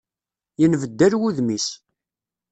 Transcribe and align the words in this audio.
Yenbeddal 0.59 1.13
wudem-is. 1.19 1.67